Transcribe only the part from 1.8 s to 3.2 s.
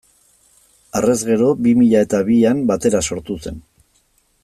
mila eta bian, Batera